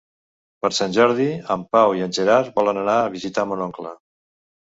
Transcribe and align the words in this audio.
Per 0.63 0.69
Sant 0.77 0.95
Jordi 0.95 1.27
en 1.57 1.65
Pau 1.75 1.93
i 1.99 2.01
en 2.07 2.15
Gerard 2.19 2.51
volen 2.57 2.81
anar 2.87 2.97
a 3.03 3.11
visitar 3.17 3.47
mon 3.51 3.61
oncle. 3.69 3.93